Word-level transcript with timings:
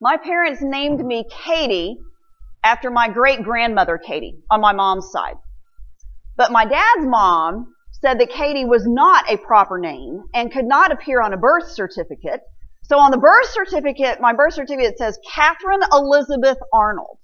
My 0.00 0.18
parents 0.18 0.60
named 0.62 1.02
me 1.02 1.24
Katie 1.30 1.96
after 2.62 2.90
my 2.90 3.08
great 3.08 3.42
grandmother 3.42 3.96
Katie 3.96 4.38
on 4.50 4.60
my 4.60 4.72
mom's 4.74 5.10
side. 5.10 5.36
But 6.36 6.52
my 6.52 6.66
dad's 6.66 7.06
mom 7.06 7.74
said 7.92 8.20
that 8.20 8.28
Katie 8.28 8.66
was 8.66 8.86
not 8.86 9.30
a 9.30 9.38
proper 9.38 9.78
name 9.78 10.24
and 10.34 10.52
could 10.52 10.66
not 10.66 10.92
appear 10.92 11.22
on 11.22 11.32
a 11.32 11.38
birth 11.38 11.70
certificate. 11.70 12.42
So 12.82 12.98
on 12.98 13.10
the 13.10 13.16
birth 13.16 13.46
certificate, 13.46 14.20
my 14.20 14.34
birth 14.34 14.52
certificate 14.52 14.98
says 14.98 15.18
Catherine 15.32 15.80
Elizabeth 15.90 16.58
Arnold. 16.74 17.18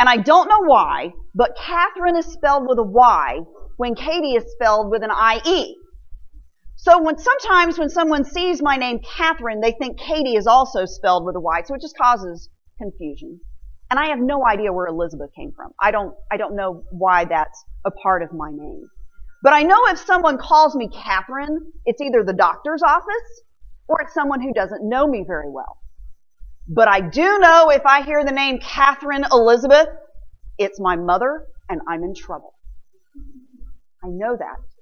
And 0.00 0.08
I 0.08 0.16
don't 0.16 0.48
know 0.48 0.64
why, 0.64 1.12
but 1.36 1.56
Catherine 1.56 2.16
is 2.16 2.26
spelled 2.26 2.66
with 2.66 2.78
a 2.78 2.82
Y 2.82 3.38
when 3.76 3.94
Katie 3.94 4.34
is 4.34 4.44
spelled 4.52 4.90
with 4.90 5.04
an 5.04 5.12
IE. 5.12 5.76
So 6.84 7.02
when 7.02 7.16
sometimes 7.16 7.78
when 7.78 7.88
someone 7.88 8.26
sees 8.26 8.60
my 8.60 8.76
name 8.76 9.00
Catherine, 9.16 9.62
they 9.62 9.72
think 9.72 9.98
Katie 9.98 10.36
is 10.36 10.46
also 10.46 10.84
spelled 10.84 11.24
with 11.24 11.34
a 11.34 11.40
Y, 11.40 11.62
so 11.64 11.74
it 11.74 11.80
just 11.80 11.96
causes 11.96 12.50
confusion. 12.76 13.40
And 13.90 13.98
I 13.98 14.08
have 14.08 14.18
no 14.18 14.46
idea 14.46 14.70
where 14.70 14.86
Elizabeth 14.86 15.30
came 15.34 15.50
from. 15.56 15.72
I 15.80 15.90
don't, 15.90 16.14
I 16.30 16.36
don't 16.36 16.54
know 16.54 16.84
why 16.90 17.24
that's 17.24 17.64
a 17.86 17.90
part 17.90 18.22
of 18.22 18.34
my 18.34 18.50
name. 18.50 18.86
But 19.42 19.54
I 19.54 19.62
know 19.62 19.78
if 19.86 19.98
someone 19.98 20.36
calls 20.36 20.76
me 20.76 20.90
Catherine, 20.90 21.72
it's 21.86 22.02
either 22.02 22.22
the 22.22 22.34
doctor's 22.34 22.82
office 22.82 23.42
or 23.88 24.02
it's 24.02 24.12
someone 24.12 24.42
who 24.42 24.52
doesn't 24.52 24.86
know 24.86 25.08
me 25.08 25.24
very 25.26 25.48
well. 25.50 25.78
But 26.68 26.88
I 26.88 27.00
do 27.00 27.38
know 27.38 27.70
if 27.70 27.86
I 27.86 28.02
hear 28.02 28.22
the 28.26 28.32
name 28.32 28.58
Catherine 28.58 29.24
Elizabeth, 29.32 29.88
it's 30.58 30.78
my 30.78 30.96
mother 30.96 31.46
and 31.70 31.80
I'm 31.88 32.04
in 32.04 32.14
trouble. 32.14 32.52
I 34.04 34.08
know 34.08 34.36
that. 34.36 34.73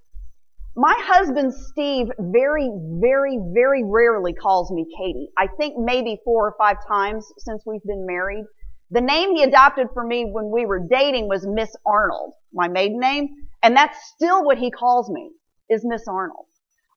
My 0.74 0.94
husband 1.00 1.52
Steve 1.52 2.06
very, 2.18 2.70
very, 2.98 3.38
very 3.52 3.84
rarely 3.84 4.32
calls 4.32 4.70
me 4.72 4.86
Katie. 4.98 5.28
I 5.36 5.46
think 5.58 5.74
maybe 5.78 6.18
four 6.24 6.48
or 6.48 6.54
five 6.58 6.78
times 6.88 7.30
since 7.38 7.62
we've 7.66 7.84
been 7.84 8.06
married. 8.06 8.46
The 8.90 9.02
name 9.02 9.34
he 9.34 9.42
adopted 9.42 9.88
for 9.92 10.06
me 10.06 10.30
when 10.32 10.50
we 10.50 10.64
were 10.64 10.80
dating 10.90 11.28
was 11.28 11.46
Miss 11.46 11.70
Arnold, 11.84 12.32
my 12.54 12.68
maiden 12.68 13.00
name, 13.00 13.28
and 13.62 13.76
that's 13.76 13.98
still 14.14 14.44
what 14.44 14.56
he 14.56 14.70
calls 14.70 15.10
me, 15.10 15.32
is 15.68 15.84
Miss 15.84 16.04
Arnold. 16.08 16.46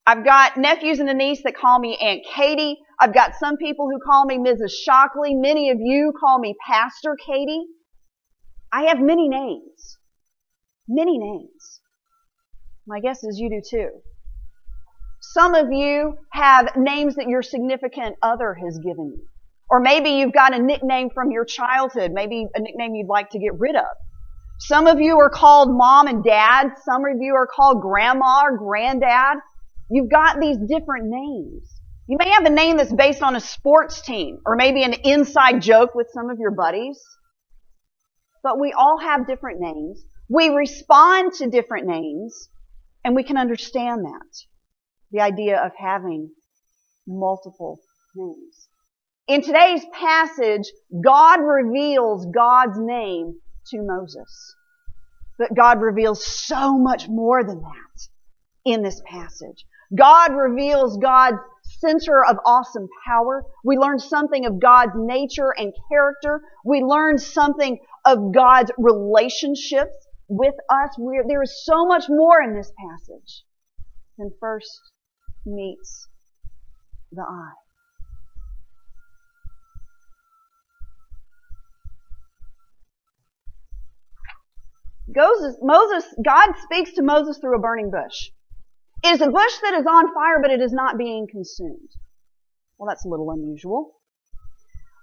I've 0.06 0.24
got 0.24 0.56
nephews 0.56 0.98
and 0.98 1.10
a 1.10 1.14
niece 1.14 1.42
that 1.44 1.56
call 1.56 1.78
me 1.78 1.98
Aunt 2.00 2.22
Katie. 2.34 2.78
I've 3.00 3.12
got 3.12 3.34
some 3.34 3.58
people 3.58 3.90
who 3.90 3.98
call 4.00 4.24
me 4.24 4.38
Mrs. 4.38 4.70
Shockley. 4.70 5.34
Many 5.34 5.68
of 5.68 5.78
you 5.80 6.14
call 6.18 6.38
me 6.38 6.54
Pastor 6.66 7.14
Katie. 7.26 7.66
I 8.72 8.84
have 8.84 9.00
many 9.00 9.28
names. 9.28 9.98
Many 10.88 11.18
names. 11.18 11.55
My 12.86 13.00
guess 13.00 13.24
is 13.24 13.38
you 13.38 13.50
do 13.50 13.60
too. 13.68 13.90
Some 15.20 15.54
of 15.54 15.72
you 15.72 16.16
have 16.30 16.76
names 16.76 17.16
that 17.16 17.26
your 17.26 17.42
significant 17.42 18.14
other 18.22 18.54
has 18.54 18.78
given 18.78 19.12
you. 19.16 19.26
Or 19.68 19.80
maybe 19.80 20.10
you've 20.10 20.32
got 20.32 20.54
a 20.54 20.62
nickname 20.62 21.10
from 21.10 21.32
your 21.32 21.44
childhood, 21.44 22.12
maybe 22.12 22.46
a 22.54 22.60
nickname 22.60 22.94
you'd 22.94 23.08
like 23.08 23.30
to 23.30 23.40
get 23.40 23.58
rid 23.58 23.74
of. 23.74 23.90
Some 24.60 24.86
of 24.86 25.00
you 25.00 25.18
are 25.18 25.28
called 25.28 25.68
mom 25.70 26.06
and 26.06 26.22
dad. 26.22 26.68
Some 26.84 27.04
of 27.04 27.16
you 27.20 27.34
are 27.34 27.48
called 27.48 27.82
grandma 27.82 28.42
or 28.44 28.56
granddad. 28.56 29.38
You've 29.90 30.10
got 30.10 30.40
these 30.40 30.56
different 30.56 31.06
names. 31.06 31.68
You 32.06 32.18
may 32.18 32.30
have 32.30 32.44
a 32.44 32.50
name 32.50 32.76
that's 32.76 32.92
based 32.92 33.22
on 33.22 33.34
a 33.34 33.40
sports 33.40 34.00
team 34.02 34.38
or 34.46 34.54
maybe 34.54 34.84
an 34.84 34.92
inside 34.92 35.60
joke 35.60 35.96
with 35.96 36.06
some 36.14 36.30
of 36.30 36.38
your 36.38 36.52
buddies. 36.52 37.02
But 38.44 38.60
we 38.60 38.72
all 38.72 38.98
have 39.00 39.26
different 39.26 39.60
names. 39.60 40.00
We 40.28 40.50
respond 40.50 41.32
to 41.34 41.50
different 41.50 41.88
names 41.88 42.48
and 43.06 43.14
we 43.14 43.22
can 43.22 43.36
understand 43.38 44.04
that. 44.04 44.36
The 45.12 45.20
idea 45.20 45.64
of 45.64 45.70
having 45.78 46.28
multiple 47.06 47.78
names. 48.16 48.68
In 49.28 49.42
today's 49.42 49.84
passage, 49.92 50.64
God 51.04 51.38
reveals 51.40 52.26
God's 52.34 52.76
name 52.76 53.36
to 53.68 53.78
Moses. 53.80 54.56
But 55.38 55.54
God 55.54 55.80
reveals 55.80 56.26
so 56.26 56.76
much 56.76 57.06
more 57.08 57.44
than 57.44 57.60
that 57.60 58.08
in 58.64 58.82
this 58.82 59.00
passage. 59.08 59.64
God 59.96 60.34
reveals 60.34 60.98
God's 60.98 61.38
center 61.78 62.24
of 62.24 62.38
awesome 62.44 62.88
power. 63.06 63.44
We 63.64 63.78
learn 63.78 64.00
something 64.00 64.46
of 64.46 64.58
God's 64.60 64.94
nature 64.96 65.54
and 65.56 65.72
character. 65.88 66.40
We 66.64 66.80
learn 66.80 67.18
something 67.18 67.78
of 68.04 68.34
God's 68.34 68.72
relationships 68.76 69.94
with 70.28 70.54
us. 70.70 70.90
There 71.28 71.42
is 71.42 71.64
so 71.64 71.86
much 71.86 72.04
more 72.08 72.42
in 72.42 72.54
this 72.54 72.72
passage 72.78 73.44
than 74.18 74.30
first 74.40 74.80
meets 75.44 76.08
the 77.12 77.22
eye. 77.22 77.52
Moses, 85.62 86.04
God 86.24 86.54
speaks 86.64 86.92
to 86.94 87.02
Moses 87.02 87.38
through 87.38 87.56
a 87.56 87.60
burning 87.60 87.90
bush. 87.90 88.30
It 89.04 89.14
is 89.14 89.20
a 89.20 89.30
bush 89.30 89.52
that 89.62 89.74
is 89.74 89.86
on 89.86 90.12
fire, 90.12 90.40
but 90.42 90.50
it 90.50 90.60
is 90.60 90.72
not 90.72 90.98
being 90.98 91.26
consumed. 91.30 91.90
Well, 92.76 92.88
that's 92.88 93.04
a 93.04 93.08
little 93.08 93.30
unusual. 93.30 93.92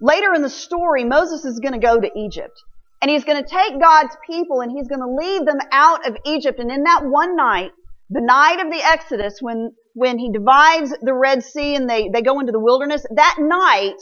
Later 0.02 0.34
in 0.36 0.42
the 0.42 0.50
story, 0.50 1.06
Moses 1.06 1.46
is 1.46 1.60
going 1.60 1.74
to 1.74 1.80
go 1.80 2.00
to 2.00 2.12
Egypt. 2.16 2.62
And 3.03 3.12
he's 3.12 3.25
going 3.25 3.44
to 3.44 3.50
take 3.50 3.81
God's 3.81 4.16
people 4.25 4.62
and 4.62 4.72
he's 4.72 4.88
going 4.88 5.02
to 5.02 5.14
lead 5.14 5.46
them 5.46 5.59
out 5.74 6.08
of 6.08 6.16
Egypt. 6.25 6.58
And 6.59 6.72
in 6.72 6.84
that 6.84 7.02
one 7.03 7.36
night, 7.36 7.72
the 8.09 8.22
night 8.22 8.66
of 8.66 8.72
the 8.72 8.81
Exodus, 8.81 9.40
when, 9.41 9.72
when 9.94 10.18
he 10.18 10.31
divides 10.31 10.96
the 11.02 11.13
Red 11.13 11.44
Sea 11.44 11.75
and 11.75 11.90
they, 11.90 12.08
they 12.13 12.22
go 12.22 12.40
into 12.40 12.53
the 12.53 12.62
wilderness, 12.62 13.06
that 13.13 13.36
night, 13.40 13.97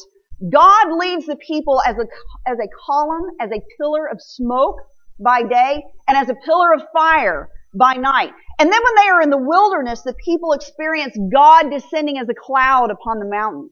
God 0.54 1.00
leads 1.00 1.26
the 1.26 1.36
people 1.38 1.82
as 1.84 1.96
a, 1.98 2.06
as 2.48 2.60
a 2.60 2.70
column, 2.86 3.32
as 3.40 3.50
a 3.50 3.64
pillar 3.80 4.06
of 4.06 4.20
smoke 4.22 4.76
by 5.20 5.42
day, 5.50 5.82
and 6.08 6.16
as 6.16 6.30
a 6.30 6.36
pillar 6.46 6.72
of 6.72 6.84
fire 6.94 7.50
by 7.74 7.96
night. 7.96 8.30
And 8.60 8.72
then 8.72 8.82
when 8.84 8.96
they 8.98 9.10
are 9.10 9.22
in 9.24 9.32
the 9.32 9.38
wilderness, 9.40 10.04
the 10.04 10.14
people 10.24 10.54
experience 10.54 11.18
God 11.34 11.72
descending 11.72 12.20
as 12.20 12.30
a 12.30 12.36
cloud 12.36 12.92
upon 12.92 13.18
the 13.18 13.28
mountain 13.28 13.72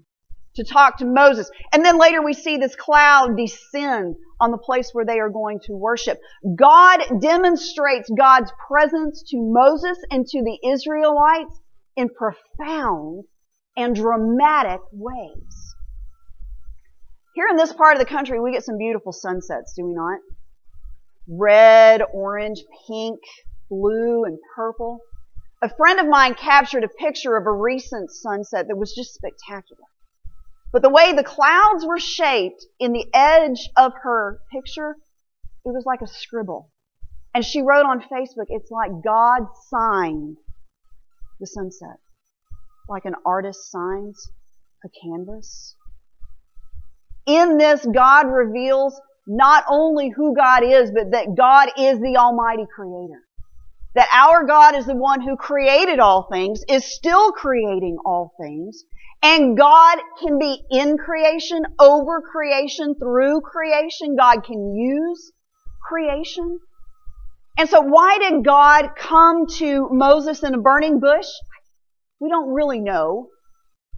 to 0.55 0.63
talk 0.63 0.97
to 0.97 1.05
Moses. 1.05 1.49
And 1.71 1.83
then 1.85 1.97
later 1.97 2.23
we 2.23 2.33
see 2.33 2.57
this 2.57 2.75
cloud 2.75 3.37
descend 3.37 4.15
on 4.41 4.51
the 4.51 4.57
place 4.57 4.89
where 4.93 5.05
they 5.05 5.19
are 5.19 5.29
going 5.29 5.59
to 5.65 5.73
worship. 5.73 6.19
God 6.55 7.01
demonstrates 7.21 8.09
God's 8.15 8.51
presence 8.67 9.23
to 9.29 9.37
Moses 9.37 9.97
and 10.11 10.25
to 10.25 10.41
the 10.41 10.69
Israelites 10.69 11.59
in 11.95 12.09
profound 12.09 13.25
and 13.75 13.95
dramatic 13.95 14.79
ways. 14.91 15.75
Here 17.35 17.47
in 17.49 17.57
this 17.57 17.73
part 17.73 17.95
of 17.95 17.99
the 17.99 18.05
country, 18.05 18.39
we 18.39 18.51
get 18.51 18.63
some 18.63 18.77
beautiful 18.77 19.13
sunsets, 19.13 19.73
do 19.75 19.85
we 19.85 19.93
not? 19.93 20.19
Red, 21.27 22.01
orange, 22.13 22.63
pink, 22.87 23.19
blue, 23.69 24.23
and 24.25 24.37
purple. 24.55 24.99
A 25.61 25.69
friend 25.75 25.99
of 25.99 26.07
mine 26.07 26.35
captured 26.35 26.83
a 26.83 26.89
picture 26.89 27.37
of 27.37 27.45
a 27.45 27.51
recent 27.51 28.09
sunset 28.11 28.67
that 28.67 28.77
was 28.77 28.93
just 28.95 29.13
spectacular. 29.13 29.83
But 30.71 30.81
the 30.81 30.89
way 30.89 31.13
the 31.13 31.23
clouds 31.23 31.85
were 31.85 31.99
shaped 31.99 32.65
in 32.79 32.93
the 32.93 33.07
edge 33.13 33.69
of 33.75 33.91
her 34.03 34.39
picture, 34.51 34.95
it 35.65 35.69
was 35.69 35.83
like 35.85 36.01
a 36.01 36.07
scribble. 36.07 36.71
And 37.33 37.45
she 37.45 37.61
wrote 37.61 37.85
on 37.85 38.01
Facebook, 38.01 38.47
it's 38.49 38.71
like 38.71 38.91
God 39.03 39.43
signed 39.69 40.37
the 41.39 41.47
sunset. 41.47 41.97
Like 42.87 43.05
an 43.05 43.15
artist 43.25 43.71
signs 43.71 44.31
a 44.83 44.89
canvas. 45.03 45.75
In 47.25 47.57
this, 47.57 47.85
God 47.93 48.27
reveals 48.27 48.99
not 49.27 49.63
only 49.69 50.09
who 50.09 50.35
God 50.35 50.63
is, 50.63 50.91
but 50.91 51.11
that 51.11 51.35
God 51.37 51.69
is 51.77 51.99
the 51.99 52.17
Almighty 52.17 52.65
Creator. 52.73 53.21
That 53.95 54.07
our 54.13 54.45
God 54.45 54.75
is 54.75 54.85
the 54.85 54.95
one 54.95 55.21
who 55.21 55.35
created 55.35 55.99
all 55.99 56.27
things, 56.31 56.61
is 56.69 56.85
still 56.85 57.31
creating 57.31 57.97
all 58.05 58.33
things, 58.39 58.83
and 59.21 59.57
God 59.57 59.99
can 60.21 60.39
be 60.39 60.61
in 60.71 60.97
creation, 60.97 61.63
over 61.79 62.21
creation, 62.21 62.95
through 62.95 63.41
creation. 63.41 64.15
God 64.15 64.43
can 64.45 64.75
use 64.75 65.31
creation. 65.81 66.59
And 67.57 67.67
so 67.67 67.81
why 67.81 68.19
did 68.19 68.45
God 68.45 68.91
come 68.95 69.47
to 69.57 69.89
Moses 69.91 70.43
in 70.43 70.53
a 70.53 70.61
burning 70.61 70.99
bush? 70.99 71.27
We 72.21 72.29
don't 72.29 72.53
really 72.53 72.79
know. 72.79 73.27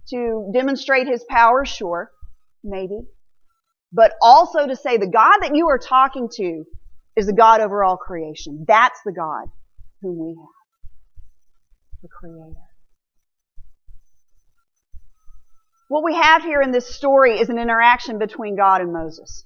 To 0.08 0.50
demonstrate 0.52 1.06
his 1.06 1.24
power, 1.30 1.64
sure, 1.64 2.10
maybe. 2.64 3.02
But 3.92 4.14
also 4.20 4.66
to 4.66 4.74
say 4.74 4.96
the 4.96 5.06
God 5.06 5.38
that 5.42 5.54
you 5.54 5.68
are 5.68 5.78
talking 5.78 6.28
to 6.38 6.64
is 7.14 7.26
the 7.26 7.32
God 7.32 7.60
over 7.60 7.84
all 7.84 7.96
creation. 7.96 8.64
That's 8.66 8.98
the 9.04 9.12
God 9.12 9.46
whom 10.02 10.18
we 10.18 10.30
have. 10.30 10.48
The 12.02 12.08
Creator. 12.08 12.60
What 15.88 16.04
we 16.04 16.14
have 16.16 16.42
here 16.42 16.62
in 16.62 16.72
this 16.72 16.94
story 16.94 17.38
is 17.38 17.48
an 17.50 17.58
interaction 17.58 18.18
between 18.18 18.56
God 18.56 18.80
and 18.80 18.92
Moses. 18.92 19.44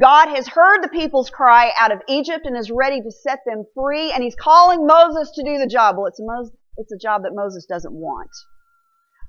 God 0.00 0.28
has 0.28 0.48
heard 0.48 0.82
the 0.82 0.88
people's 0.88 1.30
cry 1.30 1.72
out 1.78 1.92
of 1.92 2.00
Egypt 2.08 2.46
and 2.46 2.56
is 2.56 2.70
ready 2.70 3.00
to 3.00 3.10
set 3.10 3.40
them 3.46 3.64
free, 3.74 4.12
and 4.12 4.22
he's 4.22 4.34
calling 4.34 4.86
Moses 4.86 5.32
to 5.36 5.44
do 5.44 5.58
the 5.58 5.68
job. 5.68 5.96
Well, 5.96 6.06
it's 6.06 6.20
a, 6.20 6.24
it's 6.78 6.92
a 6.92 6.98
job 6.98 7.22
that 7.24 7.34
Moses 7.34 7.66
doesn't 7.66 7.92
want. 7.94 8.30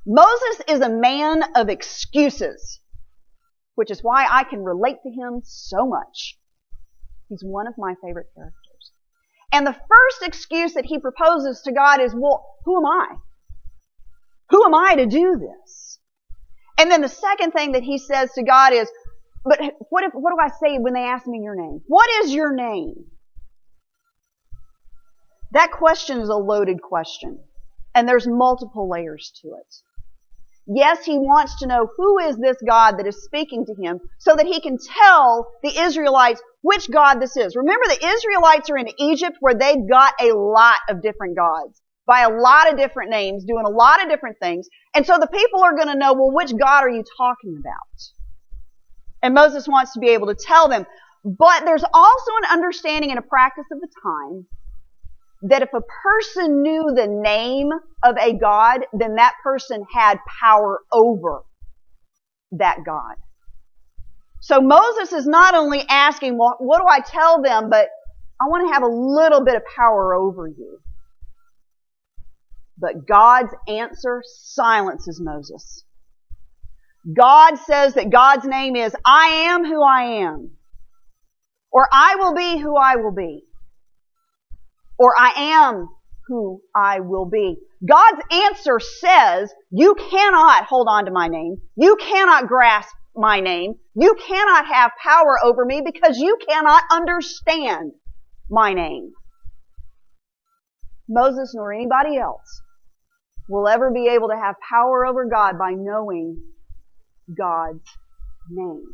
Moses 0.06 0.62
is 0.70 0.82
a 0.82 0.90
man 0.90 1.44
of 1.56 1.70
excuses. 1.70 2.80
which 3.76 3.92
is 3.92 4.02
why 4.04 4.28
I 4.30 4.44
can 4.44 4.64
relate 4.64 4.98
to 5.04 5.10
him 5.10 5.42
so 5.44 5.88
much. 5.88 6.38
He's 7.30 7.44
one 7.44 7.68
of 7.68 7.74
my 7.78 7.96
favorite 8.04 8.28
characters. 8.36 8.63
And 9.54 9.68
the 9.68 9.74
first 9.74 10.24
excuse 10.24 10.74
that 10.74 10.86
he 10.86 10.98
proposes 11.00 11.62
to 11.62 11.72
God 11.72 12.02
is, 12.02 12.14
well, 12.16 12.44
who 12.66 12.78
am 12.78 12.86
I? 12.86 13.16
Who 14.50 14.66
am 14.66 14.74
I 14.74 14.96
to 14.96 15.06
do 15.06 15.40
this? 15.40 16.00
And 16.80 16.90
then 16.90 17.02
the 17.02 17.08
second 17.08 17.52
thing 17.52 17.74
that 17.74 17.84
he 17.84 18.00
says 18.00 18.32
to 18.34 18.44
God 18.44 18.74
is, 18.74 18.90
but 19.46 19.60
what 19.90 20.04
if, 20.04 20.14
what 20.14 20.32
do 20.32 20.38
I 20.42 20.50
say 20.50 20.80
when 20.80 20.94
they 20.94 21.04
ask 21.04 21.28
me 21.28 21.42
your 21.44 21.56
name? 21.56 21.82
What 21.88 22.10
is 22.24 22.34
your 22.34 22.54
name? 22.54 23.06
That 25.52 25.72
question 25.72 26.20
is 26.20 26.30
a 26.30 26.36
loaded 26.36 26.82
question. 26.82 27.40
And 27.94 28.08
there's 28.08 28.26
multiple 28.26 28.90
layers 28.90 29.32
to 29.44 29.50
it. 29.50 29.76
Yes, 30.66 31.04
he 31.04 31.18
wants 31.18 31.60
to 31.60 31.68
know 31.68 31.90
who 31.98 32.20
is 32.20 32.38
this 32.38 32.58
God 32.66 32.98
that 32.98 33.08
is 33.08 33.24
speaking 33.24 33.66
to 33.66 33.76
him 33.82 34.00
so 34.18 34.36
that 34.36 34.46
he 34.46 34.62
can 34.62 34.78
tell 34.78 35.48
the 35.62 35.78
Israelites 35.78 36.42
which 36.62 36.90
God 36.90 37.16
this 37.16 37.36
is. 37.36 37.56
Remember 37.56 37.86
the 37.88 38.06
Israelites 38.06 38.70
are 38.70 38.78
in 38.78 38.88
Egypt 38.98 39.38
where 39.42 39.56
they've 39.56 39.90
got 39.90 40.14
a 40.22 40.32
lot 40.32 40.80
of 40.90 41.02
different 41.02 41.36
gods 41.36 41.82
by 42.06 42.22
a 42.22 42.30
lot 42.30 42.72
of 42.72 42.78
different 42.78 43.10
names 43.10 43.44
doing 43.44 43.66
a 43.66 43.70
lot 43.70 44.02
of 44.02 44.10
different 44.10 44.38
things. 44.42 44.68
And 44.94 45.06
so 45.06 45.18
the 45.20 45.28
people 45.28 45.64
are 45.64 45.76
going 45.76 45.88
to 45.88 45.96
know, 45.96 46.14
well, 46.14 46.32
which 46.32 46.52
God 46.58 46.84
are 46.84 46.90
you 46.90 47.04
talking 47.18 47.58
about? 47.60 47.78
And 49.22 49.34
Moses 49.34 49.68
wants 49.68 49.94
to 49.94 50.00
be 50.00 50.10
able 50.10 50.28
to 50.28 50.36
tell 50.36 50.70
them. 50.70 50.86
But 51.26 51.64
there's 51.66 51.86
also 51.94 52.32
an 52.44 52.52
understanding 52.52 53.10
and 53.10 53.20
a 53.20 53.24
practice 53.24 53.66
of 53.72 53.80
the 53.80 53.88
time 54.02 54.46
that 55.44 55.62
if 55.62 55.70
a 55.74 55.82
person 55.82 56.62
knew 56.62 56.94
the 56.96 57.08
name 57.08 57.70
of 58.04 58.16
a 58.18 58.34
God, 58.34 58.86
then 58.94 59.16
that 59.16 59.36
person 59.44 59.84
had 59.94 60.18
power 60.42 60.80
over 60.92 61.44
that 62.54 62.78
God. 62.86 63.16
So 64.40 64.62
Moses 64.62 65.12
is 65.12 65.28
not 65.28 65.54
only 65.54 65.84
asking, 65.90 66.38
well, 66.38 66.56
what 66.60 66.80
do 66.80 66.88
I 66.88 67.00
tell 67.02 67.42
them, 67.42 67.70
but 67.70 67.88
I 68.42 68.46
want 68.48 68.68
to 68.68 68.74
have 68.74 68.84
a 68.84 68.88
little 68.88 69.44
bit 69.44 69.56
of 69.56 69.64
power 69.76 70.14
over 70.14 70.48
you. 70.48 70.80
But 72.78 73.08
God's 73.08 73.54
answer 73.68 74.22
silences 74.26 75.20
Moses. 75.22 75.84
God 77.16 77.56
says 77.58 77.96
that 77.96 78.12
God's 78.12 78.46
name 78.46 78.76
is, 78.78 78.96
I 79.06 79.48
am 79.50 79.66
who 79.66 79.84
I 79.84 80.24
am. 80.24 80.52
Or 81.72 81.88
I 81.92 82.16
will 82.16 82.34
be 82.34 82.60
who 82.60 82.78
I 82.78 82.96
will 82.96 83.14
be 83.14 83.44
or 84.98 85.14
I 85.18 85.34
am 85.36 85.90
who 86.28 86.62
I 86.76 87.02
will 87.02 87.26
be. 87.26 87.58
God's 87.88 88.22
answer 88.32 88.80
says, 88.80 89.54
you 89.72 89.96
cannot 89.96 90.66
hold 90.66 90.88
on 90.90 91.06
to 91.06 91.12
my 91.12 91.28
name. 91.28 91.58
You 91.76 91.98
cannot 91.98 92.48
grasp 92.48 92.96
my 93.16 93.40
name. 93.40 93.76
You 93.96 94.16
cannot 94.16 94.66
have 94.68 94.92
power 95.02 95.38
over 95.44 95.66
me 95.66 95.82
because 95.86 96.18
you 96.18 96.38
cannot 96.48 96.84
understand 96.92 97.92
my 98.50 98.74
name. 98.74 99.12
Moses 101.10 101.54
nor 101.54 101.74
anybody 101.74 102.18
else 102.18 102.62
will 103.50 103.68
ever 103.68 103.92
be 103.92 104.08
able 104.08 104.30
to 104.30 104.36
have 104.36 104.56
power 104.68 105.06
over 105.06 105.26
God 105.26 105.60
by 105.60 105.72
knowing 105.72 106.38
God's 107.38 107.86
name. 108.50 108.86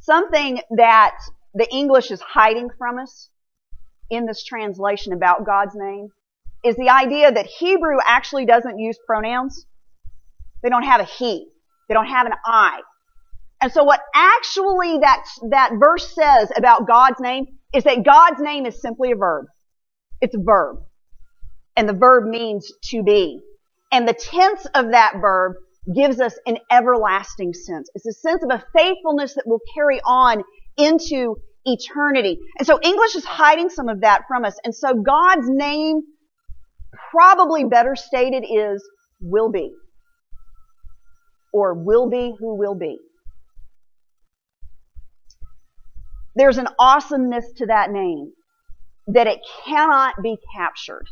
Something 0.00 0.60
that 0.76 1.16
the 1.56 1.66
English 1.74 2.10
is 2.10 2.20
hiding 2.20 2.68
from 2.78 2.98
us 2.98 3.30
in 4.10 4.26
this 4.26 4.44
translation 4.44 5.14
about 5.14 5.46
God's 5.46 5.74
name 5.74 6.08
is 6.62 6.76
the 6.76 6.90
idea 6.90 7.32
that 7.32 7.46
Hebrew 7.46 7.96
actually 8.06 8.44
doesn't 8.44 8.78
use 8.78 8.98
pronouns. 9.06 9.66
They 10.62 10.68
don't 10.68 10.84
have 10.84 11.00
a 11.00 11.04
he. 11.04 11.46
They 11.88 11.94
don't 11.94 12.08
have 12.08 12.26
an 12.26 12.34
I. 12.44 12.80
And 13.62 13.72
so 13.72 13.84
what 13.84 14.00
actually 14.14 14.98
that, 14.98 15.24
that 15.50 15.70
verse 15.82 16.14
says 16.14 16.52
about 16.54 16.86
God's 16.86 17.20
name 17.20 17.46
is 17.74 17.84
that 17.84 18.04
God's 18.04 18.40
name 18.40 18.66
is 18.66 18.80
simply 18.82 19.12
a 19.12 19.16
verb. 19.16 19.46
It's 20.20 20.34
a 20.34 20.42
verb. 20.42 20.76
And 21.74 21.88
the 21.88 21.94
verb 21.94 22.24
means 22.24 22.70
to 22.90 23.02
be. 23.02 23.40
And 23.92 24.06
the 24.06 24.12
tense 24.12 24.66
of 24.74 24.90
that 24.90 25.14
verb 25.22 25.54
gives 25.94 26.20
us 26.20 26.34
an 26.46 26.58
everlasting 26.70 27.54
sense. 27.54 27.88
It's 27.94 28.06
a 28.06 28.12
sense 28.12 28.42
of 28.42 28.50
a 28.50 28.64
faithfulness 28.76 29.34
that 29.34 29.46
will 29.46 29.60
carry 29.74 30.00
on 30.04 30.42
into 30.76 31.36
eternity. 31.64 32.38
And 32.58 32.66
so 32.66 32.78
English 32.82 33.16
is 33.16 33.24
hiding 33.24 33.68
some 33.68 33.88
of 33.88 34.00
that 34.02 34.22
from 34.28 34.44
us. 34.44 34.58
And 34.64 34.74
so 34.74 34.94
God's 34.94 35.48
name, 35.48 36.02
probably 37.10 37.64
better 37.64 37.96
stated, 37.96 38.44
is 38.44 38.82
will 39.20 39.50
be. 39.50 39.72
Or 41.52 41.74
will 41.74 42.08
be 42.08 42.34
who 42.38 42.56
will 42.56 42.74
be. 42.74 42.98
There's 46.34 46.58
an 46.58 46.68
awesomeness 46.78 47.46
to 47.56 47.66
that 47.66 47.90
name 47.90 48.32
that 49.06 49.26
it 49.26 49.40
cannot 49.64 50.14
be 50.22 50.36
captured. 50.54 51.06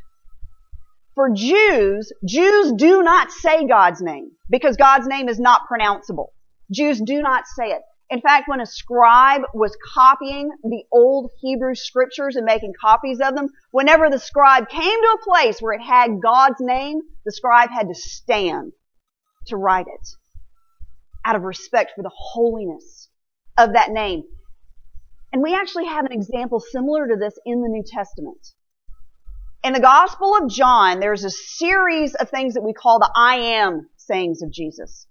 For 1.14 1.30
Jews, 1.30 2.12
Jews 2.26 2.72
do 2.76 3.02
not 3.02 3.30
say 3.30 3.66
God's 3.66 4.02
name 4.02 4.30
because 4.50 4.76
God's 4.76 5.06
name 5.06 5.28
is 5.28 5.38
not 5.38 5.62
pronounceable. 5.70 6.26
Jews 6.72 7.00
do 7.00 7.22
not 7.22 7.44
say 7.46 7.70
it. 7.70 7.82
In 8.10 8.20
fact, 8.20 8.48
when 8.48 8.60
a 8.60 8.66
scribe 8.66 9.42
was 9.54 9.76
copying 9.94 10.50
the 10.62 10.84
old 10.92 11.30
Hebrew 11.40 11.74
scriptures 11.74 12.36
and 12.36 12.44
making 12.44 12.74
copies 12.80 13.18
of 13.20 13.34
them, 13.34 13.48
whenever 13.70 14.10
the 14.10 14.18
scribe 14.18 14.68
came 14.68 14.82
to 14.82 15.18
a 15.18 15.24
place 15.24 15.60
where 15.60 15.72
it 15.72 15.82
had 15.82 16.20
God's 16.22 16.60
name, 16.60 17.00
the 17.24 17.32
scribe 17.32 17.70
had 17.70 17.88
to 17.88 17.94
stand 17.94 18.72
to 19.46 19.56
write 19.56 19.86
it 19.86 20.08
out 21.24 21.36
of 21.36 21.42
respect 21.42 21.92
for 21.96 22.02
the 22.02 22.12
holiness 22.14 23.08
of 23.56 23.72
that 23.72 23.90
name. 23.90 24.24
And 25.32 25.42
we 25.42 25.54
actually 25.54 25.86
have 25.86 26.04
an 26.04 26.12
example 26.12 26.60
similar 26.60 27.08
to 27.08 27.16
this 27.16 27.34
in 27.44 27.62
the 27.62 27.68
New 27.68 27.82
Testament. 27.86 28.46
In 29.64 29.72
the 29.72 29.80
Gospel 29.80 30.36
of 30.36 30.50
John, 30.50 31.00
there's 31.00 31.24
a 31.24 31.30
series 31.30 32.14
of 32.14 32.28
things 32.28 32.54
that 32.54 32.62
we 32.62 32.74
call 32.74 32.98
the 32.98 33.10
I 33.16 33.36
am 33.36 33.88
sayings 33.96 34.42
of 34.42 34.52
Jesus. 34.52 35.06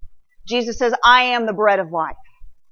Jesus 0.47 0.77
says, 0.77 0.93
I 1.03 1.23
am 1.23 1.45
the 1.47 1.53
bread 1.53 1.79
of 1.79 1.91
life. 1.91 2.15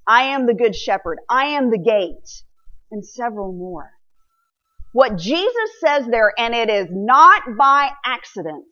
I 0.07 0.23
am 0.23 0.45
the 0.45 0.53
good 0.53 0.75
shepherd. 0.75 1.19
I 1.29 1.45
am 1.45 1.69
the 1.69 1.77
gate. 1.77 2.43
And 2.91 3.05
several 3.05 3.53
more. 3.53 3.89
What 4.93 5.17
Jesus 5.17 5.69
says 5.79 6.05
there, 6.07 6.33
and 6.37 6.53
it 6.53 6.69
is 6.69 6.87
not 6.91 7.43
by 7.57 7.91
accident, 8.05 8.65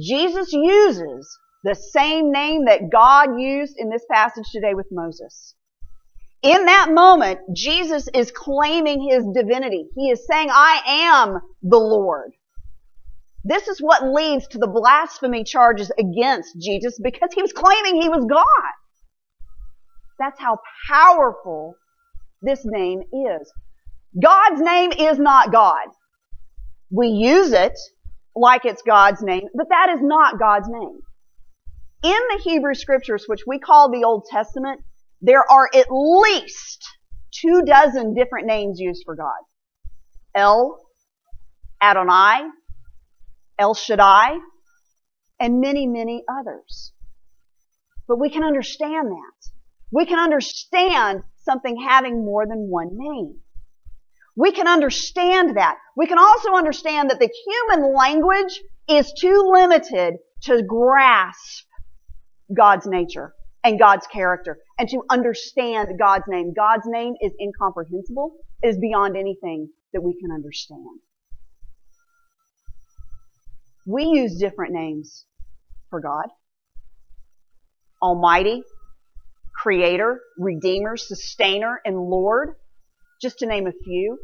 Jesus 0.00 0.52
uses 0.52 1.28
the 1.64 1.74
same 1.74 2.30
name 2.30 2.66
that 2.66 2.90
God 2.90 3.40
used 3.40 3.74
in 3.76 3.90
this 3.90 4.04
passage 4.10 4.46
today 4.52 4.74
with 4.74 4.86
Moses. 4.92 5.54
In 6.42 6.64
that 6.66 6.92
moment, 6.92 7.40
Jesus 7.54 8.08
is 8.14 8.32
claiming 8.32 9.08
his 9.08 9.24
divinity. 9.32 9.86
He 9.96 10.10
is 10.10 10.26
saying, 10.26 10.48
I 10.50 10.82
am 10.86 11.40
the 11.62 11.78
Lord. 11.78 12.32
This 13.44 13.68
is 13.68 13.80
what 13.80 14.04
leads 14.04 14.46
to 14.48 14.58
the 14.58 14.68
blasphemy 14.68 15.44
charges 15.44 15.90
against 15.98 16.56
Jesus 16.60 16.98
because 17.02 17.30
he 17.34 17.42
was 17.42 17.52
claiming 17.52 18.00
he 18.00 18.08
was 18.08 18.24
God. 18.28 18.72
That's 20.22 20.40
how 20.40 20.58
powerful 20.88 21.74
this 22.42 22.60
name 22.64 23.00
is. 23.00 23.52
God's 24.22 24.60
name 24.60 24.92
is 24.92 25.18
not 25.18 25.50
God. 25.50 25.88
We 26.92 27.08
use 27.08 27.52
it 27.52 27.76
like 28.36 28.64
it's 28.64 28.82
God's 28.82 29.20
name, 29.20 29.48
but 29.52 29.66
that 29.70 29.88
is 29.90 29.98
not 30.00 30.38
God's 30.38 30.68
name. 30.68 31.00
In 32.04 32.20
the 32.30 32.40
Hebrew 32.44 32.74
scriptures, 32.74 33.24
which 33.26 33.42
we 33.48 33.58
call 33.58 33.90
the 33.90 34.04
Old 34.04 34.26
Testament, 34.30 34.82
there 35.20 35.42
are 35.50 35.68
at 35.74 35.88
least 35.90 36.84
two 37.32 37.62
dozen 37.66 38.14
different 38.14 38.46
names 38.46 38.78
used 38.78 39.02
for 39.04 39.16
God. 39.16 39.42
El, 40.36 40.78
Adonai, 41.82 42.48
El 43.58 43.74
Shaddai, 43.74 44.38
and 45.40 45.60
many, 45.60 45.88
many 45.88 46.22
others. 46.30 46.92
But 48.06 48.20
we 48.20 48.30
can 48.30 48.44
understand 48.44 49.10
that 49.10 49.61
we 49.92 50.06
can 50.06 50.18
understand 50.18 51.22
something 51.44 51.76
having 51.76 52.24
more 52.24 52.46
than 52.46 52.68
one 52.68 52.90
name. 52.92 53.36
We 54.34 54.52
can 54.52 54.66
understand 54.66 55.58
that. 55.58 55.76
We 55.96 56.06
can 56.06 56.18
also 56.18 56.54
understand 56.54 57.10
that 57.10 57.20
the 57.20 57.30
human 57.46 57.94
language 57.94 58.60
is 58.88 59.12
too 59.12 59.50
limited 59.52 60.14
to 60.44 60.62
grasp 60.62 61.66
God's 62.56 62.86
nature 62.86 63.34
and 63.62 63.78
God's 63.78 64.06
character 64.06 64.58
and 64.78 64.88
to 64.88 65.02
understand 65.10 65.98
God's 65.98 66.24
name. 66.26 66.54
God's 66.54 66.86
name 66.86 67.14
is 67.20 67.32
incomprehensible. 67.38 68.36
It 68.62 68.68
is 68.68 68.78
beyond 68.78 69.16
anything 69.16 69.68
that 69.92 70.00
we 70.00 70.18
can 70.18 70.32
understand. 70.32 71.00
We 73.86 74.04
use 74.04 74.38
different 74.38 74.72
names 74.72 75.26
for 75.90 76.00
God. 76.00 76.26
Almighty, 78.00 78.62
creator, 79.62 80.20
redeemer, 80.38 80.96
sustainer, 80.96 81.80
and 81.84 81.96
Lord, 81.96 82.56
just 83.20 83.38
to 83.38 83.46
name 83.46 83.66
a 83.68 83.72
few. 83.84 84.18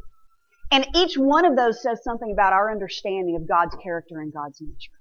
And 0.73 0.87
each 0.97 1.17
one 1.17 1.45
of 1.45 1.57
those 1.57 1.81
says 1.81 2.01
something 2.03 2.33
about 2.33 2.53
our 2.53 2.71
understanding 2.71 3.37
of 3.37 3.49
God's 3.49 3.77
character 3.83 4.21
and 4.21 4.33
God's 4.33 4.61
nature. 4.61 4.99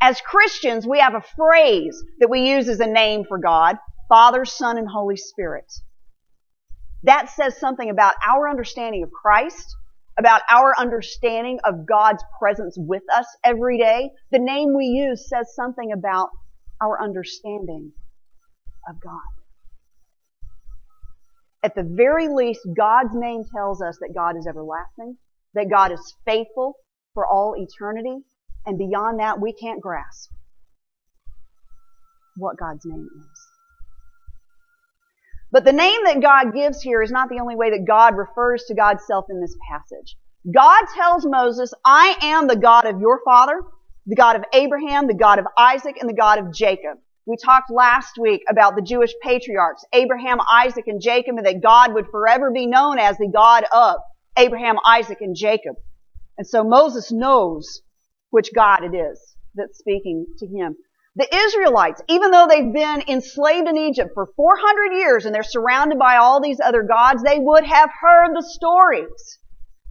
As 0.00 0.20
Christians, 0.22 0.86
we 0.86 1.00
have 1.00 1.14
a 1.14 1.22
phrase 1.36 2.02
that 2.18 2.30
we 2.30 2.48
use 2.48 2.68
as 2.68 2.80
a 2.80 2.86
name 2.86 3.24
for 3.28 3.38
God, 3.38 3.76
Father, 4.08 4.46
Son, 4.46 4.78
and 4.78 4.88
Holy 4.88 5.16
Spirit. 5.16 5.70
That 7.02 7.28
says 7.28 7.58
something 7.58 7.90
about 7.90 8.14
our 8.26 8.48
understanding 8.48 9.02
of 9.02 9.10
Christ, 9.12 9.76
about 10.18 10.40
our 10.50 10.74
understanding 10.78 11.60
of 11.64 11.86
God's 11.86 12.24
presence 12.38 12.76
with 12.78 13.02
us 13.14 13.26
every 13.44 13.78
day. 13.78 14.10
The 14.32 14.38
name 14.38 14.74
we 14.74 14.86
use 14.86 15.28
says 15.28 15.54
something 15.54 15.92
about 15.92 16.30
our 16.80 17.00
understanding 17.02 17.92
of 18.88 19.00
God. 19.00 19.20
At 21.62 21.74
the 21.74 21.82
very 21.82 22.28
least, 22.28 22.60
God's 22.76 23.14
name 23.14 23.44
tells 23.54 23.82
us 23.82 23.98
that 24.00 24.14
God 24.14 24.36
is 24.36 24.46
everlasting, 24.46 25.16
that 25.54 25.68
God 25.70 25.92
is 25.92 26.16
faithful 26.24 26.74
for 27.12 27.26
all 27.26 27.54
eternity, 27.56 28.18
and 28.66 28.78
beyond 28.78 29.20
that, 29.20 29.40
we 29.40 29.52
can't 29.52 29.80
grasp 29.80 30.30
what 32.36 32.56
God's 32.58 32.84
name 32.84 33.08
is. 33.14 33.40
But 35.52 35.64
the 35.64 35.72
name 35.72 36.04
that 36.04 36.22
God 36.22 36.54
gives 36.54 36.80
here 36.80 37.02
is 37.02 37.10
not 37.10 37.28
the 37.28 37.40
only 37.40 37.56
way 37.56 37.70
that 37.70 37.84
God 37.86 38.16
refers 38.16 38.64
to 38.68 38.74
God's 38.74 39.04
self 39.06 39.26
in 39.28 39.40
this 39.40 39.56
passage. 39.70 40.16
God 40.54 40.84
tells 40.94 41.26
Moses, 41.26 41.74
I 41.84 42.16
am 42.22 42.46
the 42.46 42.56
God 42.56 42.86
of 42.86 43.00
your 43.00 43.20
father, 43.24 43.60
the 44.06 44.16
God 44.16 44.36
of 44.36 44.44
Abraham, 44.54 45.06
the 45.06 45.14
God 45.14 45.38
of 45.38 45.46
Isaac, 45.58 45.96
and 46.00 46.08
the 46.08 46.14
God 46.14 46.38
of 46.38 46.54
Jacob. 46.54 46.98
We 47.30 47.36
talked 47.36 47.70
last 47.70 48.18
week 48.18 48.42
about 48.50 48.74
the 48.74 48.82
Jewish 48.82 49.12
patriarchs, 49.22 49.84
Abraham, 49.92 50.38
Isaac, 50.52 50.88
and 50.88 51.00
Jacob, 51.00 51.36
and 51.36 51.46
that 51.46 51.62
God 51.62 51.94
would 51.94 52.08
forever 52.10 52.50
be 52.50 52.66
known 52.66 52.98
as 52.98 53.18
the 53.18 53.30
God 53.32 53.64
of 53.72 54.00
Abraham, 54.36 54.78
Isaac, 54.84 55.18
and 55.20 55.36
Jacob. 55.36 55.76
And 56.38 56.44
so 56.44 56.64
Moses 56.64 57.12
knows 57.12 57.82
which 58.30 58.52
God 58.52 58.82
it 58.82 58.96
is 58.96 59.36
that's 59.54 59.78
speaking 59.78 60.26
to 60.38 60.46
him. 60.48 60.74
The 61.14 61.32
Israelites, 61.32 62.02
even 62.08 62.32
though 62.32 62.48
they've 62.50 62.72
been 62.72 63.04
enslaved 63.06 63.68
in 63.68 63.76
Egypt 63.76 64.10
for 64.12 64.26
400 64.34 64.96
years 64.96 65.24
and 65.24 65.32
they're 65.32 65.44
surrounded 65.44 66.00
by 66.00 66.16
all 66.16 66.40
these 66.40 66.58
other 66.58 66.82
gods, 66.82 67.22
they 67.22 67.38
would 67.38 67.64
have 67.64 67.90
heard 68.00 68.34
the 68.34 68.42
stories 68.42 69.38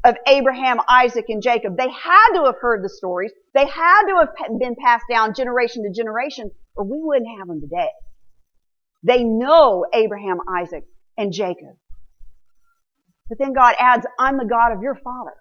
of 0.03 0.15
Abraham, 0.27 0.79
Isaac, 0.89 1.25
and 1.29 1.41
Jacob. 1.41 1.77
They 1.77 1.89
had 1.89 2.33
to 2.33 2.45
have 2.45 2.55
heard 2.59 2.83
the 2.83 2.89
stories. 2.89 3.31
They 3.53 3.65
had 3.65 4.07
to 4.07 4.15
have 4.17 4.59
been 4.59 4.75
passed 4.75 5.05
down 5.09 5.33
generation 5.33 5.83
to 5.83 5.91
generation, 5.91 6.51
or 6.79 6.85
we 6.85 6.97
wouldn't 7.03 7.37
have 7.37 7.47
them 7.47 7.59
today. 7.59 7.89
They 9.03 9.23
know 9.23 9.85
Abraham, 9.93 10.37
Isaac, 10.49 10.85
and 11.17 11.33
Jacob. 11.33 11.75
But 13.27 13.37
then 13.37 13.53
God 13.53 13.75
adds, 13.77 14.05
I'm 14.17 14.37
the 14.37 14.45
God 14.45 14.71
of 14.71 14.81
your 14.81 14.95
father. 14.95 15.33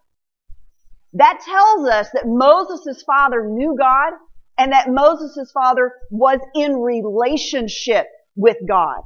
That 1.14 1.40
tells 1.44 1.88
us 1.88 2.08
that 2.12 2.26
Moses' 2.26 3.02
father 3.04 3.46
knew 3.48 3.76
God 3.78 4.14
and 4.58 4.72
that 4.72 4.90
Moses' 4.90 5.50
father 5.52 5.92
was 6.10 6.40
in 6.56 6.74
relationship 6.76 8.06
with 8.34 8.56
God. 8.68 9.02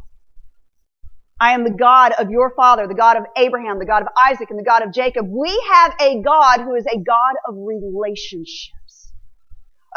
I 1.38 1.52
am 1.52 1.64
the 1.64 1.70
God 1.70 2.12
of 2.18 2.30
your 2.30 2.54
father, 2.56 2.86
the 2.88 2.94
God 2.94 3.18
of 3.18 3.24
Abraham, 3.36 3.78
the 3.78 3.84
God 3.84 4.02
of 4.02 4.08
Isaac, 4.30 4.48
and 4.48 4.58
the 4.58 4.64
God 4.64 4.82
of 4.82 4.92
Jacob. 4.92 5.26
We 5.28 5.50
have 5.74 5.94
a 6.00 6.22
God 6.22 6.60
who 6.60 6.74
is 6.76 6.86
a 6.86 6.98
God 6.98 7.34
of 7.46 7.56
relationships. 7.58 8.81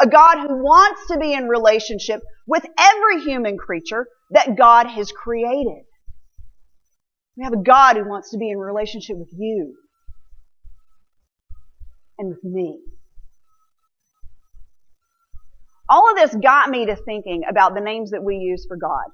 A 0.00 0.06
God 0.06 0.38
who 0.38 0.62
wants 0.62 1.06
to 1.08 1.18
be 1.18 1.32
in 1.32 1.48
relationship 1.48 2.20
with 2.46 2.64
every 2.78 3.22
human 3.22 3.56
creature 3.56 4.06
that 4.30 4.56
God 4.56 4.86
has 4.86 5.10
created. 5.12 5.84
We 7.36 7.44
have 7.44 7.52
a 7.52 7.62
God 7.62 7.96
who 7.96 8.08
wants 8.08 8.30
to 8.30 8.38
be 8.38 8.50
in 8.50 8.58
relationship 8.58 9.16
with 9.16 9.32
you 9.36 9.74
and 12.18 12.28
with 12.30 12.44
me. 12.44 12.78
All 15.88 16.10
of 16.10 16.16
this 16.16 16.34
got 16.34 16.68
me 16.68 16.86
to 16.86 16.96
thinking 16.96 17.42
about 17.48 17.74
the 17.74 17.80
names 17.80 18.10
that 18.10 18.22
we 18.22 18.36
use 18.36 18.64
for 18.66 18.76
God. 18.76 19.04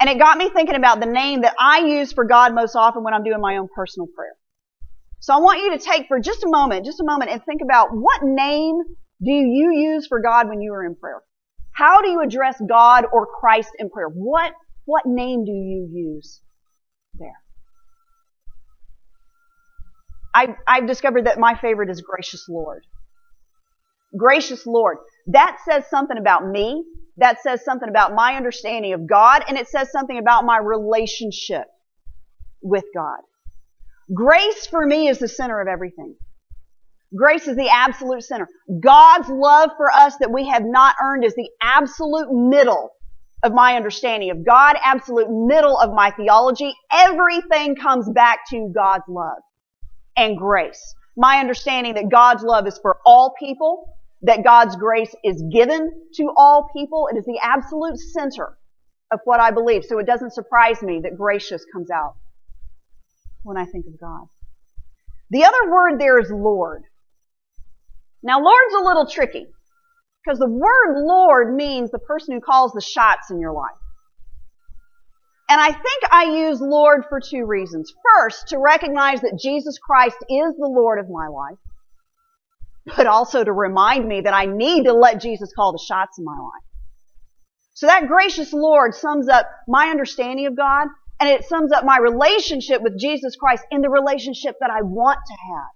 And 0.00 0.10
it 0.10 0.18
got 0.18 0.36
me 0.36 0.50
thinking 0.50 0.74
about 0.74 1.00
the 1.00 1.06
name 1.06 1.42
that 1.42 1.54
I 1.58 1.78
use 1.78 2.12
for 2.12 2.24
God 2.24 2.54
most 2.54 2.74
often 2.74 3.04
when 3.04 3.14
I'm 3.14 3.22
doing 3.22 3.40
my 3.40 3.56
own 3.56 3.68
personal 3.74 4.08
prayer. 4.14 4.34
So 5.20 5.32
I 5.32 5.38
want 5.38 5.60
you 5.60 5.70
to 5.70 5.78
take 5.78 6.08
for 6.08 6.18
just 6.18 6.42
a 6.42 6.48
moment, 6.48 6.84
just 6.84 7.00
a 7.00 7.04
moment 7.04 7.30
and 7.30 7.42
think 7.44 7.62
about 7.62 7.88
what 7.92 8.22
name 8.22 8.82
do 9.24 9.32
you 9.32 9.72
use 9.72 10.06
for 10.06 10.20
God 10.20 10.48
when 10.48 10.60
you 10.60 10.72
are 10.72 10.84
in 10.84 10.94
prayer? 10.94 11.22
How 11.72 12.02
do 12.02 12.10
you 12.10 12.20
address 12.20 12.60
God 12.68 13.04
or 13.12 13.26
Christ 13.26 13.70
in 13.78 13.90
prayer? 13.90 14.08
What, 14.08 14.52
what 14.84 15.06
name 15.06 15.44
do 15.44 15.50
you 15.50 15.88
use 15.92 16.40
there? 17.14 17.40
I, 20.34 20.56
I've 20.66 20.86
discovered 20.86 21.26
that 21.26 21.38
my 21.38 21.56
favorite 21.56 21.90
is 21.90 22.00
Gracious 22.00 22.48
Lord. 22.48 22.84
Gracious 24.16 24.66
Lord. 24.66 24.98
That 25.28 25.58
says 25.68 25.84
something 25.88 26.18
about 26.18 26.46
me. 26.46 26.84
That 27.16 27.40
says 27.42 27.64
something 27.64 27.88
about 27.88 28.14
my 28.14 28.34
understanding 28.34 28.92
of 28.92 29.06
God, 29.06 29.44
and 29.46 29.56
it 29.56 29.68
says 29.68 29.92
something 29.92 30.18
about 30.18 30.44
my 30.44 30.58
relationship 30.58 31.66
with 32.60 32.84
God. 32.94 33.20
Grace 34.12 34.66
for 34.66 34.84
me 34.84 35.08
is 35.08 35.20
the 35.20 35.28
center 35.28 35.60
of 35.60 35.68
everything. 35.68 36.16
Grace 37.16 37.46
is 37.46 37.56
the 37.56 37.68
absolute 37.68 38.22
center. 38.22 38.48
God's 38.80 39.28
love 39.28 39.70
for 39.76 39.90
us 39.90 40.16
that 40.18 40.32
we 40.32 40.48
have 40.48 40.64
not 40.64 40.96
earned 41.02 41.24
is 41.24 41.34
the 41.34 41.50
absolute 41.62 42.32
middle 42.32 42.90
of 43.42 43.52
my 43.52 43.76
understanding 43.76 44.30
of 44.30 44.44
God, 44.44 44.76
absolute 44.82 45.28
middle 45.30 45.78
of 45.78 45.92
my 45.92 46.10
theology. 46.10 46.74
Everything 46.92 47.76
comes 47.76 48.08
back 48.10 48.40
to 48.50 48.72
God's 48.74 49.04
love 49.08 49.38
and 50.16 50.36
grace. 50.36 50.94
My 51.16 51.38
understanding 51.38 51.94
that 51.94 52.08
God's 52.10 52.42
love 52.42 52.66
is 52.66 52.78
for 52.80 52.98
all 53.04 53.34
people, 53.38 53.96
that 54.22 54.42
God's 54.42 54.74
grace 54.76 55.14
is 55.22 55.42
given 55.52 55.92
to 56.14 56.32
all 56.36 56.68
people. 56.74 57.08
It 57.12 57.18
is 57.18 57.26
the 57.26 57.38
absolute 57.42 57.98
center 57.98 58.56
of 59.12 59.20
what 59.24 59.40
I 59.40 59.50
believe. 59.52 59.84
So 59.84 59.98
it 59.98 60.06
doesn't 60.06 60.32
surprise 60.32 60.82
me 60.82 61.00
that 61.04 61.16
gracious 61.16 61.64
comes 61.72 61.90
out 61.90 62.14
when 63.42 63.56
I 63.56 63.66
think 63.66 63.86
of 63.86 64.00
God. 64.00 64.26
The 65.30 65.44
other 65.44 65.70
word 65.70 66.00
there 66.00 66.18
is 66.18 66.30
Lord. 66.30 66.82
Now 68.24 68.40
Lord's 68.40 68.74
a 68.74 68.84
little 68.84 69.06
tricky 69.06 69.46
because 70.24 70.38
the 70.40 70.48
word 70.48 71.04
Lord 71.04 71.54
means 71.54 71.90
the 71.90 71.98
person 72.00 72.34
who 72.34 72.40
calls 72.40 72.72
the 72.72 72.80
shots 72.80 73.30
in 73.30 73.38
your 73.38 73.52
life. 73.52 73.76
And 75.48 75.60
I 75.60 75.70
think 75.70 76.02
I 76.10 76.24
use 76.48 76.60
Lord 76.60 77.04
for 77.08 77.20
two 77.20 77.44
reasons. 77.44 77.92
First, 78.18 78.48
to 78.48 78.58
recognize 78.58 79.20
that 79.20 79.38
Jesus 79.40 79.78
Christ 79.78 80.16
is 80.28 80.54
the 80.56 80.66
Lord 80.66 80.98
of 80.98 81.10
my 81.10 81.28
life 81.28 81.58
but 82.84 83.06
also 83.06 83.42
to 83.42 83.52
remind 83.52 84.06
me 84.06 84.20
that 84.22 84.34
I 84.34 84.46
need 84.46 84.84
to 84.84 84.92
let 84.92 85.20
Jesus 85.20 85.52
call 85.54 85.72
the 85.72 85.84
shots 85.86 86.18
in 86.18 86.24
my 86.24 86.32
life. 86.32 86.64
So 87.74 87.86
that 87.86 88.06
gracious 88.06 88.52
Lord 88.52 88.94
sums 88.94 89.28
up 89.28 89.48
my 89.66 89.88
understanding 89.88 90.46
of 90.46 90.56
God 90.56 90.88
and 91.20 91.28
it 91.28 91.44
sums 91.44 91.72
up 91.72 91.84
my 91.84 91.98
relationship 91.98 92.82
with 92.82 92.98
Jesus 92.98 93.36
Christ 93.36 93.64
in 93.70 93.80
the 93.80 93.90
relationship 93.90 94.56
that 94.60 94.70
I 94.70 94.82
want 94.82 95.18
to 95.26 95.32
have 95.32 95.70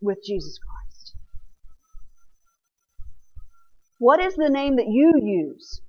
with 0.00 0.18
Jesus 0.24 0.58
Christ. 0.58 0.77
What 3.98 4.20
is 4.20 4.34
the 4.36 4.50
name 4.50 4.76
that 4.76 4.86
you 4.88 5.12
use 5.20 5.80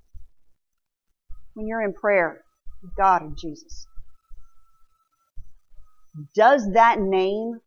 when 1.54 1.68
you're 1.68 1.84
in 1.84 1.94
prayer 1.94 2.44
with 2.82 2.96
God 2.96 3.22
and 3.22 3.38
Jesus? 3.38 3.86
Does 6.36 6.68
that 6.74 7.00
name 7.00 7.60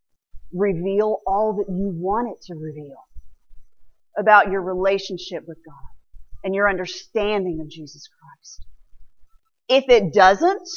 reveal 0.52 1.20
all 1.26 1.54
that 1.54 1.72
you 1.72 1.92
want 1.94 2.28
it 2.28 2.42
to 2.46 2.54
reveal 2.54 3.06
about 4.16 4.50
your 4.50 4.62
relationship 4.62 5.44
with 5.46 5.58
God 5.64 5.92
and 6.44 6.54
your 6.54 6.68
understanding 6.68 7.60
of 7.60 7.70
Jesus 7.70 8.08
Christ. 8.08 8.66
If 9.68 9.88
it 9.88 10.12
doesn't, 10.12 10.68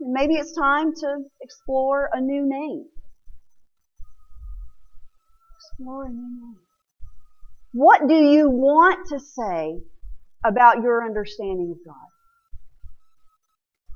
maybe 0.00 0.34
it's 0.34 0.54
time 0.54 0.92
to 0.94 1.18
explore 1.40 2.10
a 2.12 2.20
new 2.20 2.46
name. 2.46 2.86
Explore 5.56 6.06
a 6.06 6.08
new 6.08 6.16
name. 6.16 6.61
What 7.72 8.06
do 8.06 8.14
you 8.14 8.50
want 8.50 9.08
to 9.08 9.18
say 9.18 9.78
about 10.44 10.82
your 10.82 11.04
understanding 11.04 11.74
of 11.74 11.78
God? 11.86 12.08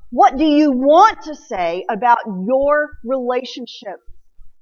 What 0.09 0.37
do 0.37 0.45
you 0.45 0.71
want 0.71 1.23
to 1.23 1.35
say 1.35 1.85
about 1.89 2.19
your 2.25 2.91
relationship 3.03 3.99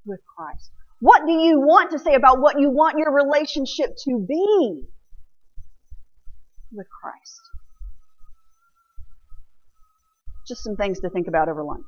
with 0.05 0.19
Christ? 0.35 0.71
What 0.99 1.25
do 1.25 1.33
you 1.33 1.59
want 1.59 1.91
to 1.91 1.99
say 1.99 2.15
about 2.15 2.41
what 2.41 2.59
you 2.59 2.69
want 2.71 2.97
your 2.97 3.13
relationship 3.13 3.91
to 4.05 4.25
be 4.27 4.81
with 6.71 6.87
Christ? 7.01 7.41
Just 10.47 10.63
some 10.63 10.75
things 10.75 10.99
to 11.01 11.09
think 11.09 11.27
about 11.27 11.47
over 11.47 11.63
lunch. 11.63 11.85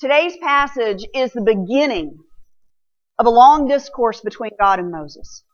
Today's 0.00 0.36
passage 0.38 1.06
is 1.14 1.32
the 1.32 1.42
beginning 1.42 2.18
of 3.18 3.26
a 3.26 3.30
long 3.30 3.68
discourse 3.68 4.20
between 4.22 4.52
God 4.60 4.78
and 4.80 4.90
Moses. 4.92 5.44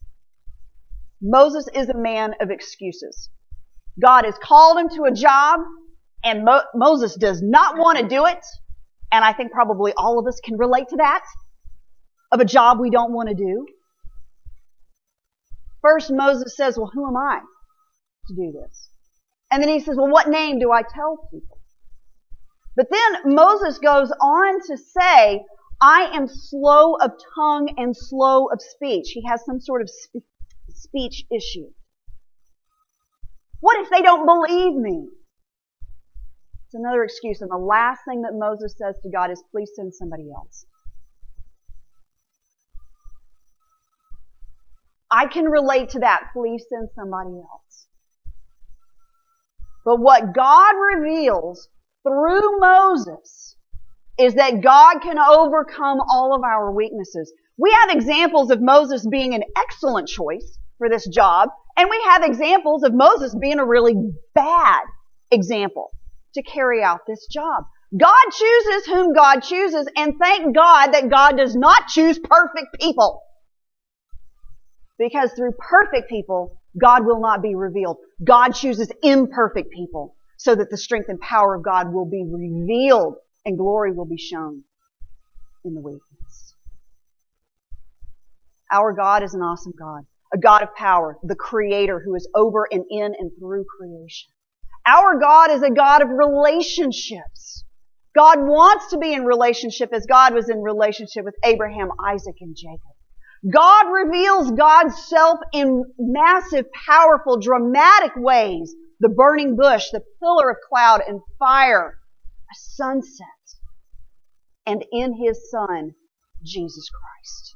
Moses 1.23 1.69
is 1.75 1.89
a 1.89 1.97
man 1.99 2.35
of 2.41 2.51
excuses. 2.51 3.31
God 4.03 4.25
has 4.27 4.37
called 4.43 4.79
him 4.79 4.89
to 4.91 5.05
a 5.05 5.13
job 5.13 5.61
and 6.25 6.45
Mo- 6.45 6.63
Moses 6.75 7.17
does 7.17 7.43
not 7.43 7.79
want 7.79 7.99
to 7.99 8.09
do 8.09 8.27
it. 8.27 8.45
And 9.13 9.25
I 9.25 9.33
think 9.35 9.53
probably 9.53 9.93
all 9.97 10.19
of 10.19 10.27
us 10.27 10.41
can 10.45 10.59
relate 10.59 10.89
to 10.91 10.97
that. 10.97 11.25
of 12.33 12.41
a 12.41 12.45
job 12.45 12.79
we 12.81 12.91
don't 12.91 13.13
want 13.13 13.29
to 13.29 13.35
do? 13.35 13.67
First, 15.83 16.11
Moses 16.13 16.57
says, 16.57 16.79
Well, 16.79 16.91
who 16.93 17.07
am 17.09 17.17
I 17.17 17.41
to 18.29 18.35
do 18.35 18.53
this? 18.53 18.91
And 19.53 19.63
then 19.63 19.71
he 19.71 19.81
says, 19.81 19.97
Well, 19.97 20.09
what 20.11 20.29
name 20.29 20.59
do 20.59 20.73
I 20.73 20.83
tell 20.83 21.29
people? 21.33 21.59
But 22.77 22.89
then 22.91 23.35
Moses 23.35 23.79
goes 23.79 24.13
on 24.21 24.61
to 24.69 24.79
say, 24.79 25.43
I 25.83 26.11
am 26.15 26.29
slow 26.29 26.95
of 26.97 27.13
tongue 27.35 27.75
and 27.79 27.97
slow 27.97 28.47
of 28.47 28.61
speech. 28.61 29.11
He 29.13 29.25
has 29.27 29.45
some 29.45 29.61
sort 29.61 29.81
of 29.81 29.89
spe- 29.89 30.25
speech 30.69 31.25
issue. 31.31 31.71
What 33.61 33.81
if 33.81 33.91
they 33.91 34.03
don't 34.03 34.27
believe 34.27 34.75
me? 34.75 35.09
It's 36.67 36.75
another 36.75 37.03
excuse. 37.05 37.41
And 37.41 37.51
the 37.51 37.57
last 37.57 38.01
thing 38.09 38.23
that 38.23 38.35
Moses 38.35 38.75
says 38.79 38.95
to 39.03 39.11
God 39.11 39.31
is, 39.31 39.43
please 39.51 39.71
send 39.75 39.95
somebody 39.95 40.31
else. 40.35 40.67
I 45.11 45.27
can 45.27 45.47
relate 45.47 45.91
to 45.91 46.01
that. 46.01 46.29
Please 46.33 46.65
send 46.69 46.89
somebody 46.95 47.31
else. 47.31 47.87
But 49.85 49.99
what 49.99 50.35
God 50.35 50.75
reveals 50.95 51.69
through 52.05 52.61
Moses 52.61 53.57
is 54.21 54.35
that 54.35 54.61
God 54.61 54.99
can 55.01 55.19
overcome 55.19 55.99
all 56.11 56.35
of 56.35 56.43
our 56.45 56.71
weaknesses. 56.73 57.33
We 57.57 57.73
have 57.73 57.97
examples 57.97 58.51
of 58.51 58.61
Moses 58.61 59.07
being 59.07 59.35
an 59.35 59.43
excellent 59.57 60.09
choice 60.09 60.59
for 60.77 60.91
this 60.91 61.07
job, 61.09 61.49
and 61.77 61.89
we 61.89 62.03
have 62.11 62.23
examples 62.23 62.83
of 62.83 62.93
Moses 62.93 63.35
being 63.41 63.59
a 63.59 63.65
really 63.65 63.95
bad 64.35 64.83
example 65.31 65.91
to 66.35 66.43
carry 66.43 66.83
out 66.83 67.01
this 67.07 67.27
job. 67.31 67.65
God 67.99 68.31
chooses 68.31 68.87
whom 68.87 69.15
God 69.15 69.41
chooses, 69.41 69.89
and 69.97 70.15
thank 70.21 70.55
God 70.55 70.93
that 70.93 71.09
God 71.09 71.37
does 71.39 71.57
not 71.57 71.89
choose 71.89 72.19
perfect 72.19 72.79
people. 72.79 73.23
Because 74.99 75.33
through 75.33 75.53
perfect 75.53 76.11
people, 76.11 76.61
God 76.79 77.07
will 77.07 77.21
not 77.21 77.43
be 77.43 77.55
revealed. 77.55 77.97
God 78.23 78.51
chooses 78.51 78.93
imperfect 79.03 79.73
people 79.73 80.15
so 80.37 80.55
that 80.55 80.71
the 80.71 80.77
strength 80.77 81.09
and 81.09 81.19
power 81.21 81.55
of 81.55 81.65
God 81.65 81.93
will 81.93 82.05
be 82.05 82.25
revealed 82.31 83.17
and 83.45 83.59
glory 83.59 83.93
will 83.93 84.07
be 84.07 84.19
shown 84.19 84.65
in 85.65 85.75
the 85.75 85.81
weakness. 85.81 86.55
Our 88.73 88.93
God 88.93 89.23
is 89.23 89.35
an 89.35 89.43
awesome 89.43 89.73
God, 89.79 90.05
a 90.33 90.39
God 90.39 90.63
of 90.63 90.75
power, 90.77 91.19
the 91.23 91.35
creator 91.35 92.01
who 92.05 92.15
is 92.15 92.29
over 92.35 92.69
and 92.71 92.85
in 92.91 93.15
and 93.19 93.31
through 93.39 93.65
creation. 93.79 94.31
Our 94.87 95.19
God 95.21 95.51
is 95.51 95.63
a 95.63 95.71
God 95.71 96.03
of 96.03 96.11
relationships. 96.11 97.65
God 98.17 98.41
wants 98.41 98.91
to 98.91 98.99
be 98.99 99.13
in 99.13 99.25
relationship 99.25 99.93
as 99.93 100.07
God 100.07 100.35
was 100.35 100.49
in 100.49 100.63
relationship 100.63 101.25
with 101.25 101.37
Abraham, 101.45 101.91
Isaac, 102.05 102.37
and 102.41 102.57
Jacob. 102.57 102.81
God 103.53 103.87
reveals 103.93 104.51
God's 104.53 104.97
self 105.07 105.39
in 105.53 105.85
massive, 105.99 106.67
powerful, 106.87 107.41
dramatic 107.41 108.13
ways. 108.17 108.75
The 109.01 109.09
burning 109.09 109.57
bush, 109.57 109.87
the 109.93 110.03
pillar 110.23 110.51
of 110.51 110.57
cloud 110.69 111.03
and 111.07 111.21
fire, 111.39 111.99
a 112.51 112.55
sunset, 112.55 113.27
and 114.67 114.85
in 114.93 115.15
His 115.15 115.51
Son, 115.51 115.95
Jesus 116.45 116.89
Christ. 116.91 117.55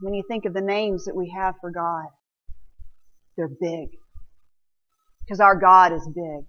When 0.00 0.14
you 0.14 0.24
think 0.28 0.44
of 0.44 0.54
the 0.54 0.60
names 0.60 1.04
that 1.04 1.16
we 1.16 1.32
have 1.36 1.54
for 1.60 1.70
God, 1.70 2.06
they're 3.36 3.48
big. 3.48 3.88
Because 5.24 5.40
our 5.40 5.54
God 5.54 5.92
is 5.92 6.06
big. 6.06 6.44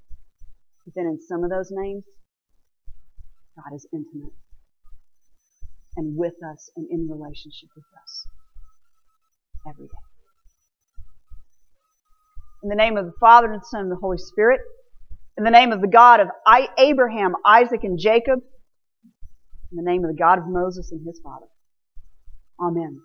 But 0.85 0.95
then 0.95 1.05
in 1.05 1.19
some 1.21 1.43
of 1.43 1.49
those 1.49 1.69
names, 1.71 2.03
God 3.55 3.75
is 3.75 3.87
intimate 3.93 4.33
and 5.95 6.17
with 6.17 6.33
us 6.51 6.71
and 6.75 6.87
in 6.89 7.07
relationship 7.07 7.69
with 7.75 7.85
us 8.01 8.25
every 9.69 9.85
day. 9.85 9.91
In 12.63 12.69
the 12.69 12.75
name 12.75 12.97
of 12.97 13.05
the 13.05 13.13
Father 13.19 13.51
and 13.51 13.61
the 13.61 13.65
Son 13.65 13.81
and 13.81 13.91
the 13.91 13.97
Holy 13.97 14.17
Spirit, 14.17 14.61
in 15.43 15.51
the 15.51 15.59
name 15.59 15.73
of 15.73 15.81
the 15.81 15.89
God 15.89 16.21
of 16.21 16.29
Abraham, 16.77 17.33
Isaac, 17.45 17.83
and 17.83 17.99
Jacob, 17.99 18.39
in 19.71 19.75
the 19.75 19.83
name 19.83 20.05
of 20.05 20.09
the 20.09 20.17
God 20.17 20.39
of 20.39 20.45
Moses 20.47 20.93
and 20.93 21.05
his 21.05 21.19
father. 21.21 21.47
Amen. 22.61 23.01